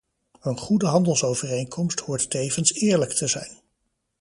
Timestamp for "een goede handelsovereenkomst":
0.41-1.99